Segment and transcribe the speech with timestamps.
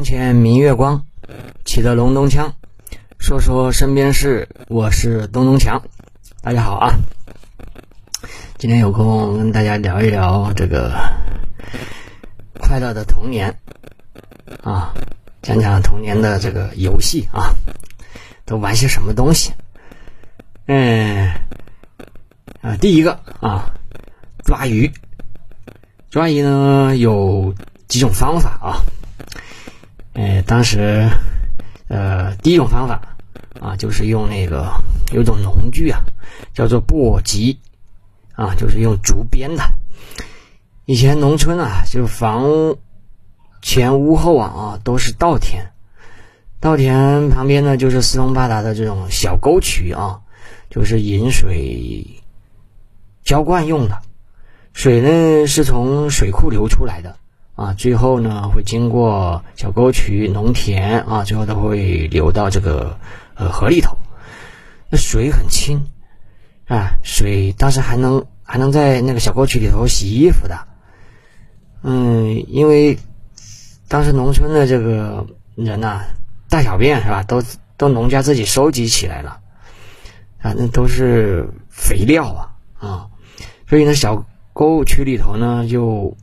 [0.00, 1.04] 床前明月光，
[1.66, 2.52] 起得隆咚锵。
[3.18, 5.82] 说说身边事，我是东东强。
[6.40, 6.94] 大家好啊！
[8.56, 10.94] 今天有空跟大家聊一聊这个
[12.58, 13.54] 快乐的童年
[14.62, 14.94] 啊，
[15.42, 17.52] 讲讲童年的这个游戏啊，
[18.46, 19.52] 都玩些什么东西？
[20.64, 21.30] 嗯
[22.62, 23.70] 啊，第一个啊，
[24.46, 24.90] 抓鱼。
[26.08, 27.54] 抓鱼呢有
[27.86, 28.80] 几种方法啊？
[30.20, 31.08] 呃，当时，
[31.88, 33.16] 呃，第一种方法
[33.58, 34.70] 啊，就是用那个
[35.14, 36.04] 有种农具啊，
[36.52, 37.56] 叫做簸箕
[38.34, 39.62] 啊，就是用竹编的。
[40.84, 42.76] 以前农村啊，就房
[43.62, 45.72] 前屋后啊啊都是稻田，
[46.60, 50.20] 稻田旁边呢就是四通八达的这种小沟渠啊，
[50.68, 52.20] 就是引水
[53.24, 54.02] 浇灌用的。
[54.74, 57.16] 水呢是从水库流出来的。
[57.60, 62.98] 啊，最后呢会经过小沟渠、农田啊，最后都会流到这个
[63.34, 63.98] 呃河里头。
[64.88, 65.84] 那水很清
[66.68, 70.66] 啊，水当时还能还能在那个小沟渠里头洗衣服的。
[71.82, 72.98] 嗯，因为
[73.88, 76.00] 当时农村的这个人呐，
[76.48, 77.42] 大小便是吧，都
[77.76, 79.38] 都农家自己收集起来了
[80.40, 83.06] 啊，那都是肥料啊啊，
[83.68, 86.16] 所以呢，小沟渠里头呢就。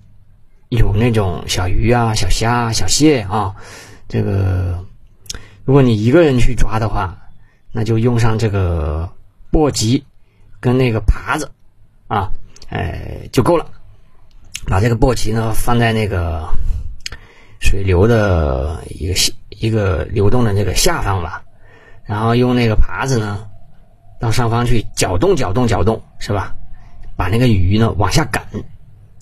[0.70, 3.56] 有那种小鱼啊、小虾、小蟹啊，
[4.08, 4.84] 这个
[5.64, 7.18] 如果你一个人去抓的话，
[7.72, 9.10] 那就用上这个
[9.52, 10.04] 簸箕
[10.60, 11.50] 跟那个耙子
[12.08, 12.32] 啊，
[12.70, 13.66] 哎就够了。
[14.66, 16.50] 把这个簸箕呢放在那个
[17.62, 19.14] 水流的一个
[19.50, 21.44] 一个流动的这个下方吧，
[22.04, 23.48] 然后用那个耙子呢
[24.20, 26.54] 到上方去搅动、搅动、搅动，是吧？
[27.16, 28.46] 把那个鱼呢往下赶。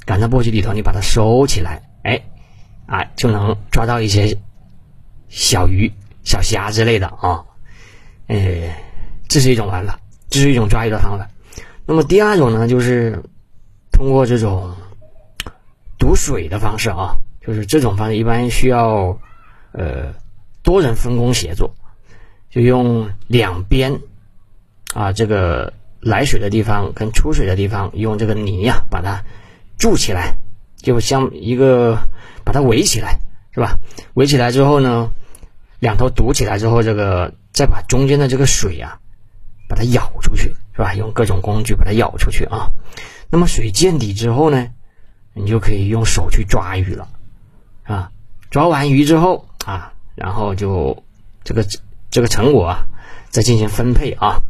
[0.05, 2.21] 赶到簸箕里头，你把它收起来，哎，
[2.85, 4.37] 啊，就能抓到一些
[5.29, 5.91] 小鱼、
[6.23, 7.43] 小虾之类的啊，
[8.27, 8.83] 哎，
[9.27, 11.27] 这是一种玩法，这是一种抓鱼的方法。
[11.87, 13.19] 那么第二种呢，就是
[13.91, 14.75] 通过这种
[15.97, 19.19] 堵水的方式啊，就是这种方式一般需要
[19.71, 20.13] 呃
[20.61, 21.73] 多人分工协作，
[22.51, 23.99] 就用两边
[24.93, 29.23] 啊这个来水的地方跟出水的地方用这个泥呀把它。
[29.77, 30.37] 筑起来，
[30.77, 31.97] 就像一个
[32.43, 33.19] 把它围起来，
[33.53, 33.77] 是吧？
[34.13, 35.11] 围起来之后呢，
[35.79, 38.99] 两头堵起来之后，这个再把中间的这个水啊，
[39.67, 40.93] 把它舀出去，是吧？
[40.93, 42.69] 用各种工具把它舀出去啊。
[43.29, 44.67] 那么水见底之后呢，
[45.33, 47.07] 你就可以用手去抓鱼了，
[47.83, 48.11] 啊，
[48.49, 51.03] 抓完鱼之后啊，然后就
[51.43, 51.65] 这个
[52.09, 52.87] 这个成果啊，
[53.29, 54.41] 再进行分配啊，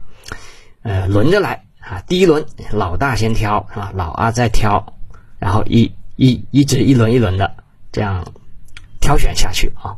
[0.84, 2.04] 呃，轮着来啊。
[2.08, 3.92] 第一轮老大先挑，是吧？
[3.96, 4.95] 老二再挑。
[5.40, 7.52] 然后一一一直一轮一轮的
[7.92, 8.26] 这样
[9.00, 9.96] 挑选下去啊，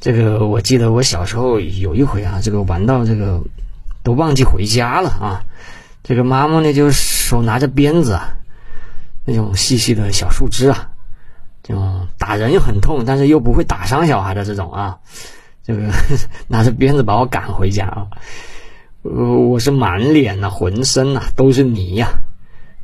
[0.00, 3.42] 这个我记得我小时候有一回啊，这个玩到这个
[4.02, 5.44] 都忘记回家了啊，
[6.02, 8.36] 这个妈妈呢就手拿着鞭子啊，
[9.24, 10.90] 那种细细的小树枝啊，
[11.62, 14.98] 这种打人又很痛，但是又不会打伤小孩的这种啊，
[15.64, 15.90] 这个
[16.48, 18.06] 拿着鞭子把我赶回家啊，
[19.02, 22.08] 呃，我是满脸呐，浑身呐都是泥呀。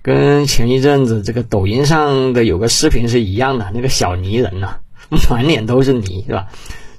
[0.05, 4.77] 跟前一阵子这个抖音上的有个视频是一样的，那个小泥人呐，
[5.31, 6.47] 满脸都是泥，是吧？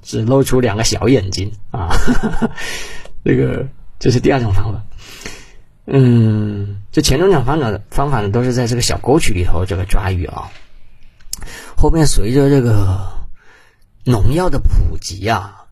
[0.01, 1.95] 只露出两个小眼睛啊。
[3.23, 3.67] 这个
[3.99, 4.83] 这是第二种方法。
[5.85, 10.49] 嗯，这前两种方法方法呢，都是在这个小沟渠里头这个抓鱼啊。
[11.77, 13.07] 后面随着这个
[14.03, 15.65] 农药的普及啊，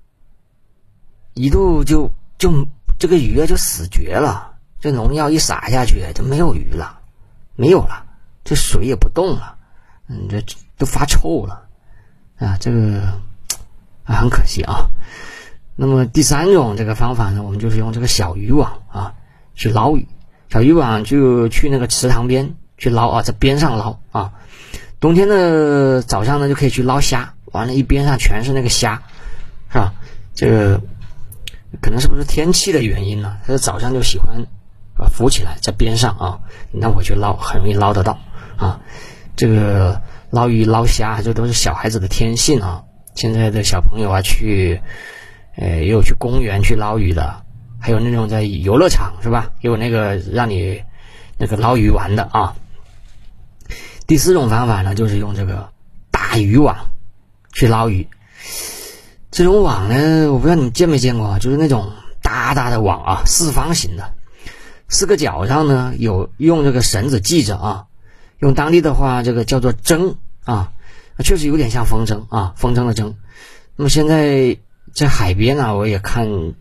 [1.34, 2.68] 一度就就
[3.00, 4.52] 这个鱼啊就死绝了。
[4.80, 7.00] 这农药一撒下去，就没有鱼了。
[7.56, 8.06] 没有了，
[8.44, 9.56] 这水也不动了，
[10.08, 10.44] 嗯，这
[10.78, 11.68] 都发臭了，
[12.38, 13.02] 啊，这个
[14.04, 14.90] 啊很可惜啊。
[15.76, 19.14] 那么第三种这个方法呢，我们就是用这个小渔网啊
[19.56, 20.08] 去捞鱼，
[20.50, 24.34] 小渔网就去那个池塘边去捞啊，在边上捞啊。
[25.00, 29.04] 冬天的早上呢，就可以去捞虾，完了，一边上全是那个虾，
[29.70, 29.94] 是吧？
[30.34, 30.82] 这个
[31.82, 33.38] 可能是不是天气的原因呢？
[33.46, 34.46] 他早上就喜欢。
[35.04, 36.40] 啊，浮起来在边上啊，
[36.72, 38.18] 那我去捞，很容易捞得到
[38.58, 38.80] 啊。
[39.36, 42.84] 这个捞鱼捞虾，这都是小孩子的天性啊。
[43.16, 44.82] 现在的小朋友啊，去，
[45.56, 47.44] 呃，也有去公园去捞鱼的，
[47.80, 49.52] 还有那种在游乐场是吧？
[49.62, 50.84] 有那个让你
[51.38, 52.56] 那个捞鱼玩的啊。
[54.08, 55.70] 第四种方法呢，就是用这个
[56.12, 56.76] 大渔网
[57.54, 58.08] 去捞鱼。
[59.32, 61.92] 这种网呢，我不知道你见没见过，就是那种
[62.22, 64.14] 大大的网啊，四方形的。
[64.94, 67.88] 四个角上呢有用这个绳子系着啊，
[68.38, 70.72] 用当地的话这个叫做筝啊，
[71.24, 73.16] 确实有点像风筝啊，风筝的筝。
[73.76, 74.56] 那么现在
[74.94, 76.54] 在海边呢，我也看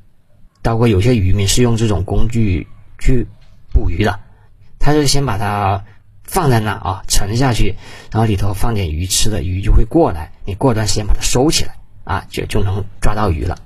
[0.62, 2.66] 到过有些渔民是用这种工具
[2.98, 3.26] 去
[3.70, 4.18] 捕鱼的，
[4.78, 5.84] 他是先把它
[6.24, 7.76] 放在那啊沉下去，
[8.10, 13.58] 然后里头放点鱼吃的，鱼就会过来，你过段时间把它收起来啊，就就能抓到鱼了。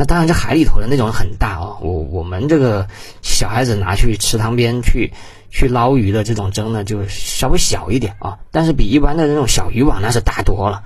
[0.00, 2.88] 那当然，这海里头的那种很大哦，我我们这个
[3.20, 5.12] 小孩子拿去池塘边去
[5.50, 10.84] 去捞鱼的这种针呢，就稍微小一点啊，但是比一般的那种小渔网那是大多了。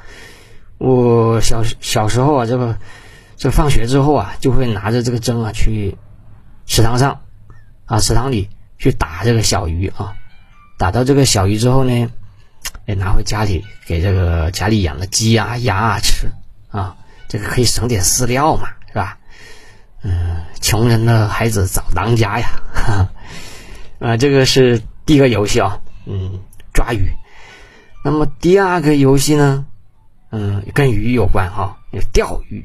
[0.78, 2.76] 我小小时候啊，这个
[3.36, 5.96] 这放学之后啊，就会拿着这个针啊去
[6.66, 7.20] 池塘上
[7.84, 10.16] 啊池塘里去打这个小鱼啊，
[10.76, 12.10] 打到这个小鱼之后呢，
[12.86, 16.32] 哎拿回家里给这个家里养的鸡啊鸭啊吃
[16.68, 16.96] 啊，
[17.28, 18.70] 这个可以省点饲料嘛。
[18.94, 19.18] 是吧？
[20.04, 22.46] 嗯，穷人的孩子早当家呀！
[23.98, 26.38] 啊，这个是第一个游戏啊，嗯，
[26.72, 27.10] 抓鱼。
[28.04, 29.66] 那么第二个游戏呢，
[30.30, 32.64] 嗯，跟鱼有关哈，有钓鱼。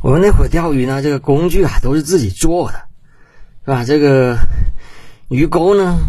[0.00, 2.88] 我们那会儿钓鱼呢，这个工具啊都是自己做的，
[3.64, 3.84] 是吧？
[3.84, 4.38] 这个
[5.28, 6.00] 鱼钩呢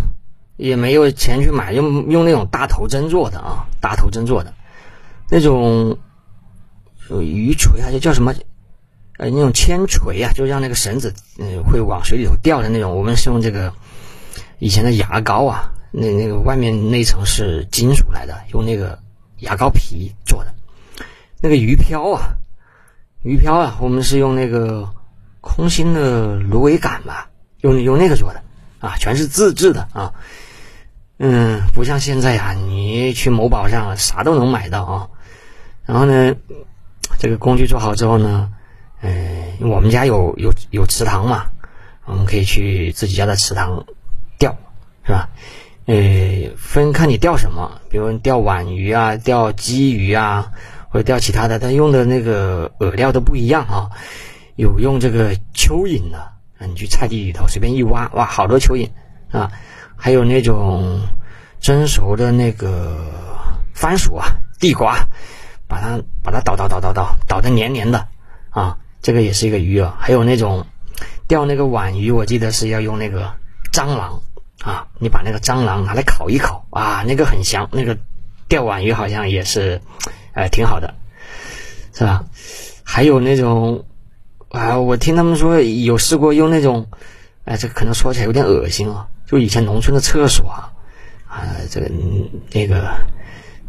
[0.57, 4.55] 也没有钱去买，用用那种大头针做的啊，大头针做的
[5.29, 5.99] 那种。
[7.21, 8.33] 鱼锤啊，就叫什么？
[9.17, 12.97] 呃，那种铅锤啊，就让那个绳子，嗯，会往水里头掉的那种。
[12.97, 13.71] 我们是用这个
[14.57, 18.97] 以前的牙膏啊，那那个外面那层是金属来的，用那个
[19.41, 20.51] 牙膏皮做的。
[21.41, 22.35] 那个鱼漂啊，
[23.21, 24.89] 鱼漂啊，我们是用那个
[25.41, 27.29] 空心的芦苇杆吧，
[27.61, 28.41] 用用那个做的
[28.79, 30.11] 啊，全是自制的啊。
[31.19, 35.07] 嗯，不像现在呀，你去某宝上啥都能买到啊。
[35.85, 36.35] 然后呢？
[37.23, 38.51] 这个工具做好之后呢，
[38.99, 39.13] 嗯，
[39.61, 41.45] 我们家有有有池塘嘛，
[42.03, 43.85] 我们可以去自己家的池塘
[44.37, 44.53] 钓，
[45.05, 45.29] 是吧？
[45.85, 45.95] 呃，
[46.57, 50.51] 分看你钓什么，比如钓皖鱼啊，钓鲫鱼啊，
[50.89, 53.89] 或者钓其他的，它用的那个饵料都不一样啊。
[54.57, 56.29] 有用这个蚯蚓的，
[56.67, 58.89] 你去菜地里头随便一挖，哇，好多蚯蚓
[59.31, 59.49] 啊！
[59.95, 60.99] 还有那种
[61.61, 62.97] 蒸熟的那个
[63.73, 64.27] 番薯啊，
[64.59, 65.07] 地瓜。
[65.73, 68.07] 把它把它捣捣捣捣捣捣的黏黏的，
[68.51, 69.97] 啊，这个也是一个鱼啊。
[69.99, 70.67] 还有那种
[71.27, 73.33] 钓那个皖鱼，我记得是要用那个
[73.71, 74.21] 蟑螂
[74.61, 77.67] 啊，你把那个蟑螂拿来烤一烤啊，那个很香。
[77.71, 77.97] 那个
[78.47, 79.81] 钓皖鱼好像也是，
[80.33, 80.93] 呃，挺好的，
[81.91, 82.23] 是吧？
[82.83, 83.83] 还有那种
[84.49, 86.85] 啊，我听他们说有试过用那种，
[87.45, 90.71] 哎，这可能说起来有点恶心啊，就以前农村的厕所啊，
[91.27, 91.89] 啊，这个
[92.51, 92.93] 那个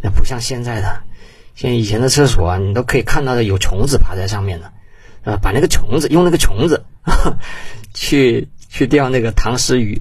[0.03, 1.01] 那不像现在的。
[1.55, 4.73] 像以前的厕所啊，你都可以看到的有虫子爬在上面的，
[5.23, 6.85] 啊，把那个虫子用那个虫子
[7.95, 10.01] 去去钓那个塘虱鱼，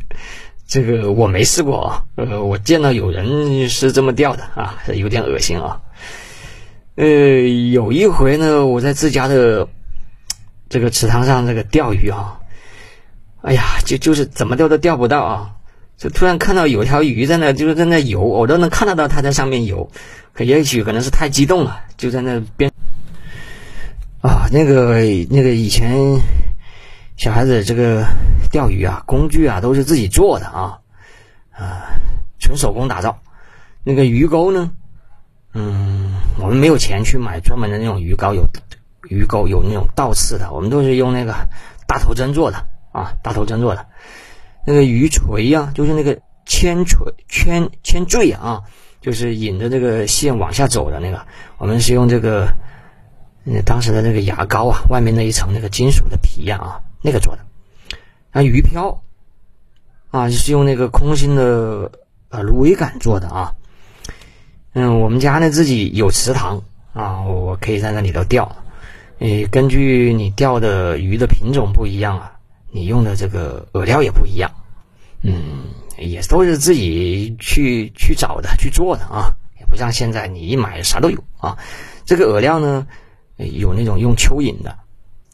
[0.67, 5.79] 这个我没试过啊，呃，我见到有人是这么钓的啊，有点恶心啊。
[6.95, 7.05] 呃，
[7.71, 9.67] 有一回呢，我在自家的
[10.69, 12.39] 这个池塘上这个钓鱼啊，
[13.43, 15.52] 哎呀，就就是怎么钓都钓不到啊。
[15.97, 19.89] 就突然看到有条鱼在那，就是在那游，我都能看得到它在上面游。
[20.33, 22.71] 可也许可能是太激动了，就在那边
[24.21, 24.95] 啊，那个
[25.29, 26.19] 那个以前
[27.15, 28.03] 小孩子这个
[28.51, 30.79] 钓鱼啊，工具啊都是自己做的啊
[31.51, 31.85] 啊，
[32.39, 33.19] 纯手工打造。
[33.83, 34.71] 那个鱼钩呢，
[35.53, 38.47] 嗯，我们没有钱去买专门的那种鱼钩，有
[39.07, 41.33] 鱼钩有那种倒刺的，我们都是用那个
[41.85, 42.57] 大头针做的
[42.91, 43.85] 啊，大头针做的。
[44.65, 48.61] 那个鱼锤呀，就是那个铅锤、铅铅坠啊，
[49.01, 51.25] 就是引着这个线往下走的那个。
[51.57, 52.47] 我们是用这个，
[53.45, 57.41] 嗯，当时的那个牙膏啊，外面那一层那个金属的皮呀啊，那个做的。
[58.31, 59.01] 那，鱼漂
[60.11, 61.91] 啊，是用那个空心的
[62.29, 63.53] 呃芦苇杆做的啊。
[64.73, 66.61] 嗯，我们家呢自己有池塘
[66.93, 68.55] 啊，我可以在那里头钓。
[69.19, 72.29] 诶，根据你钓的鱼的品种不一样啊。
[72.75, 74.51] 你用的这个饵料也不一样，
[75.21, 75.65] 嗯，
[75.99, 81.55] 也都是自己去去找的、去做的啊，也不像现在你一买啥都有啊。
[82.03, 82.87] 这个饵料呢，
[83.37, 84.75] 有那种用蚯蚓的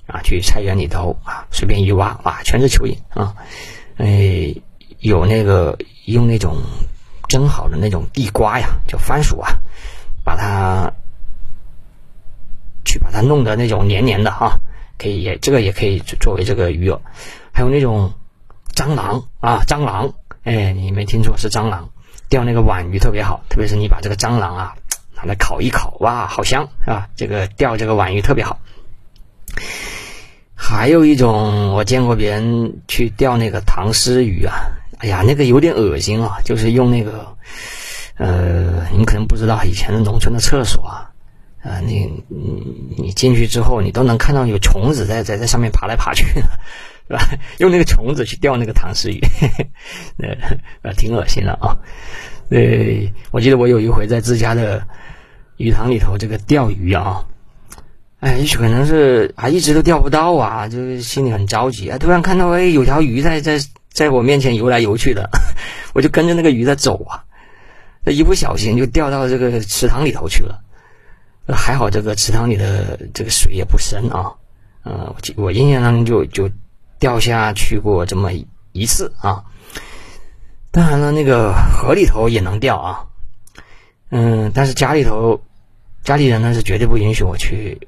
[0.05, 3.33] 啊，去菜园里头啊，随便一挖，哇，全是蚯蚓啊。
[3.95, 4.53] 哎，
[4.99, 6.57] 有那个用那种
[7.29, 9.61] 蒸好的那种地瓜呀，叫番薯啊，
[10.25, 10.91] 把它
[12.83, 14.59] 去把它弄得那种黏黏的哈。
[14.99, 16.99] 可以也这个也可以作为这个鱼饵，
[17.51, 18.13] 还有那种
[18.75, 20.13] 蟑螂啊，蟑螂，
[20.43, 21.89] 哎，你没听错，是蟑螂，
[22.27, 24.75] 钓那个皖鱼特别好，特别是你把这个蟑螂啊
[25.15, 27.07] 拿来烤一烤，哇，好香啊？
[27.15, 28.59] 这个钓这个皖鱼特别好。
[30.53, 34.55] 还有一种我见过别人去钓那个塘虱鱼啊，
[34.99, 37.35] 哎呀，那个有点恶心啊，就是用那个，
[38.17, 41.11] 呃，你们可能不知道以前的农村的厕所啊，
[41.61, 47.19] 啊，你你你进去之后，你都能看到有虫子在在在上面爬来爬去，是吧？
[47.59, 49.19] 用那个虫子去钓那个塘丝鱼，
[50.81, 51.75] 呃，挺恶心的啊。
[52.49, 52.59] 呃，
[53.31, 54.87] 我记得我有一回在自家的
[55.57, 57.25] 鱼塘里头这个钓鱼啊，
[58.21, 61.97] 哎，也许可能是还一直都钓不到啊，就是心里很着急啊。
[61.97, 63.59] 突然看到哎有条鱼在在
[63.91, 65.29] 在我面前游来游去的，
[65.93, 67.25] 我就跟着那个鱼在走啊，
[68.05, 70.63] 一不小心就掉到这个池塘里头去了。
[71.55, 74.35] 还好这个池塘里的这个水也不深啊，
[74.83, 76.49] 呃，我我印象当中就就
[76.99, 78.31] 掉下去过这么
[78.71, 79.45] 一次啊。
[80.71, 83.07] 当然了，那个河里头也能钓啊，
[84.09, 85.41] 嗯，但是家里头
[86.03, 87.87] 家里人呢是绝对不允许我去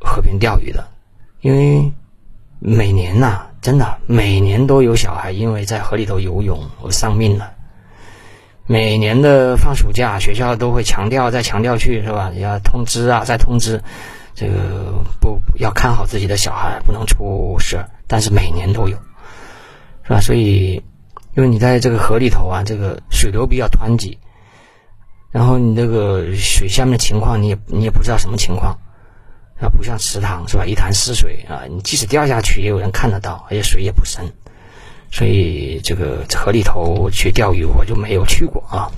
[0.00, 0.88] 河边钓鱼的，
[1.40, 1.92] 因为
[2.58, 7.52] 每年呐，真的每年都有小孩因为在河里头游泳而丧命了。
[8.66, 12.32] 每年的放暑假，学校都会强调再强调去，是吧？
[12.36, 13.82] 要通知啊，再通知，
[14.34, 17.84] 这个不要看好自己的小孩，不能出事。
[18.06, 18.96] 但是每年都有，
[20.04, 20.20] 是吧？
[20.20, 20.74] 所以，
[21.34, 24.18] 因为你在这个河里头啊，这个水流比较湍急，
[25.30, 28.78] 然后你这个水下面的情况，你也你也不知道什么情况，
[29.60, 30.64] 啊，不像池塘是吧？
[30.64, 34.32] 一潭死水啊，你即使掉下去，也有人看得到，而且水也不深。
[35.12, 38.90] 所以这个河里头去钓鱼，我就没有去过啊。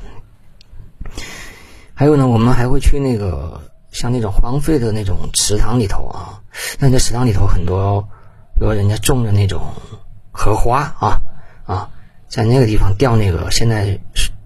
[1.92, 6.40] 还有呢，我们还会去那个像那种荒废的那种池塘里头啊。
[6.78, 8.00] 那在池塘里头很多，
[8.54, 9.60] 比如人家种的那种
[10.30, 11.20] 荷花啊
[11.66, 11.90] 啊，
[12.28, 13.98] 在那个地方钓那个，现在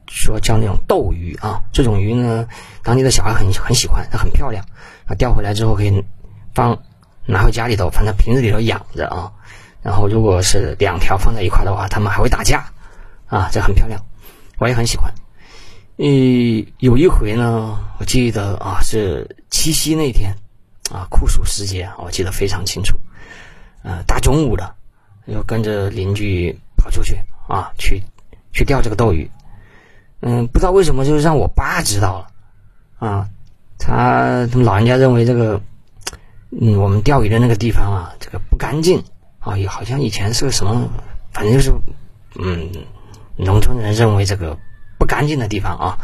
[0.06, 1.60] 说叫那种斗鱼啊。
[1.70, 2.48] 这种鱼呢，
[2.82, 4.64] 当地的小孩很很喜欢，它很漂亮
[5.04, 5.14] 啊。
[5.14, 6.02] 钓回来之后可以
[6.54, 6.78] 放
[7.26, 9.32] 拿回家里头，放在瓶子里头养着啊。
[9.80, 12.68] 然后，如果是两条放在一块的话，它们还会打架，
[13.26, 14.04] 啊，这很漂亮，
[14.58, 15.14] 我也很喜欢。
[15.96, 20.34] 嗯，有一回呢，我记得啊，是七夕那天，
[20.92, 22.98] 啊，酷暑时节，我记得非常清楚。
[23.82, 24.74] 呃，大中午的，
[25.26, 27.16] 又跟着邻居跑出去
[27.48, 28.02] 啊，去
[28.52, 29.30] 去钓这个斗鱼。
[30.20, 33.28] 嗯，不知道为什么，就让我爸知道了，啊，
[33.78, 35.60] 他他们老人家认为这个，
[36.50, 39.02] 嗯，我们钓鱼的那个地方啊，这个不干净。
[39.48, 40.90] 啊，也好像以前是个什么，
[41.32, 41.72] 反正就是，
[42.38, 42.70] 嗯，
[43.36, 44.58] 农村人认为这个
[44.98, 45.98] 不干净的地方啊，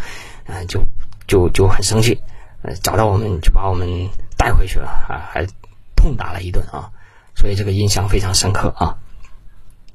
[0.46, 0.82] 嗯，就
[1.26, 2.22] 就就很生气，
[2.62, 4.08] 呃，找到我们就把我们
[4.38, 5.46] 带回去了啊，还
[5.94, 6.90] 痛打了一顿啊，
[7.34, 8.96] 所以这个印象非常深刻啊。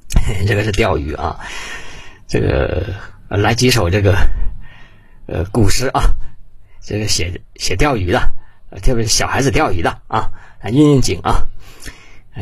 [0.47, 1.39] 这个是钓鱼啊，
[2.27, 2.85] 这个
[3.29, 4.15] 来几首这个
[5.27, 6.01] 呃古诗啊，
[6.81, 8.31] 这个写写钓鱼的，
[8.81, 11.45] 特别是小孩子钓鱼的啊，来应应景啊。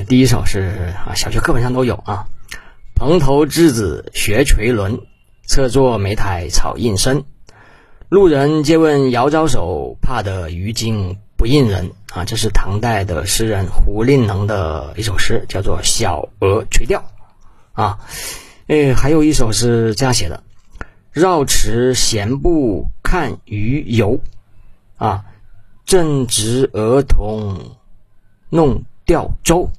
[0.06, 2.28] 第一首是啊，小学课本上都有啊。
[2.94, 5.00] 蓬头稚子学垂纶，
[5.48, 7.24] 侧坐莓苔草映身。
[8.08, 12.26] 路人借问遥招手，怕得鱼惊不应人啊。
[12.26, 17.04] 这是唐代的诗人胡令能的一首诗，叫做《小娥垂钓》
[17.82, 18.00] 啊。
[18.68, 20.44] 诶，还有一首是这样写的：
[21.12, 24.20] 绕池闲步看鱼游
[24.98, 25.26] 啊，
[25.86, 27.78] 正值儿童
[28.50, 29.72] 弄钓舟。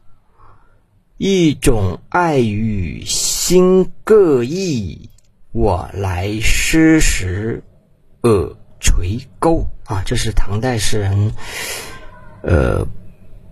[1.19, 5.11] 一种爱与心各异，
[5.51, 7.65] 我来诗时
[8.23, 10.05] 耳垂钩啊！
[10.07, 11.33] 这是唐代诗人
[12.43, 12.87] 呃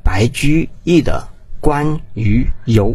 [0.05, 1.29] 白居易的
[1.61, 2.95] 《关于游》。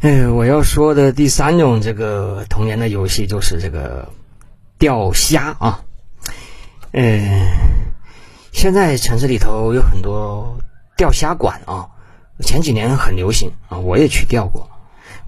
[0.00, 4.12] 哎，我要说的第三种这个童年的游戏就是这个
[4.78, 5.82] 钓虾啊。
[6.92, 7.48] 嗯，
[8.52, 10.58] 现在城市里头有很多
[10.94, 11.88] 钓虾馆啊。
[12.40, 14.68] 前几年很流行啊，我也去钓过，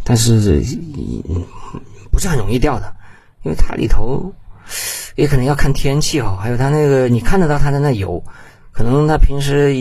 [0.05, 0.62] 但是
[2.11, 2.95] 不是很容易钓的，
[3.43, 4.33] 因为它里头
[5.17, 8.23] 也可能要看天气哈，还有它那个你看得到它在那游，
[8.73, 9.75] 可能它平时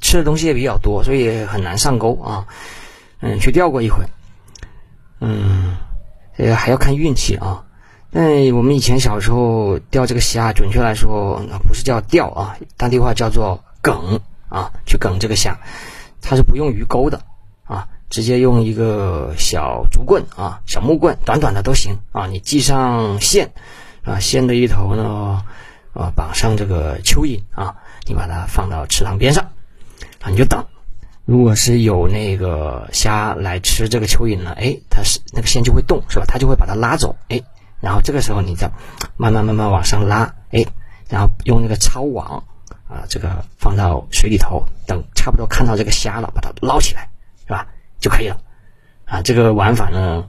[0.00, 2.46] 吃的东西也比较多，所以很难上钩啊。
[3.20, 4.04] 嗯，去钓过一回，
[5.20, 5.76] 嗯，
[6.36, 7.64] 呃还要看运气啊。
[8.10, 15.58] 那我们以前小时候钓这个虾，准确来说那不是叫钓啊，当地话叫做梗啊，去梗这个虾。
[16.26, 17.20] 它是不用鱼钩的
[17.64, 22.26] 啊，直接用一个小竹棍啊，小木棍，短短的都行啊。
[22.26, 23.52] 你系上线
[24.02, 25.42] 啊，线的一头呢，
[25.92, 27.76] 啊，绑上这个蚯蚓啊，
[28.06, 29.44] 你把它放到池塘边上
[30.22, 30.64] 啊，你就等。
[31.26, 36.24] 如果是有那个虾来吃这个蚯蚓呢，哎，它是那个线就会动，是吧？
[36.26, 37.42] 它就会把它拉走，哎，
[37.80, 38.70] 然后这个时候你再
[39.16, 40.64] 慢慢慢慢往上拉，哎，
[41.08, 42.44] 然后用那个抄网。
[42.94, 47.08] 啊这个放到水里头等差不多看到这个虾了把它捞起来
[47.44, 47.66] 是吧？
[47.98, 48.40] 就可以了。
[49.04, 50.28] 啊这个玩法呢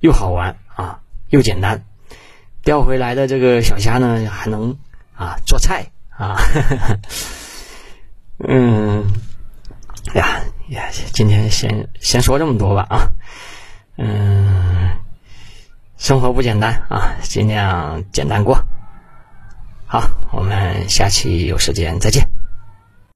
[0.00, 1.84] 又好玩啊又简单。
[2.64, 4.76] 钓回来的这个小虾呢还能
[5.14, 6.96] 啊做菜啊哈哈哈
[8.38, 9.12] 嗯
[10.14, 13.10] 呀呀今天先先说这么多吧啊
[13.96, 14.96] 嗯
[15.96, 18.64] 生活不简单啊尽量简单过。
[19.92, 22.31] 好我们下期有时间再见。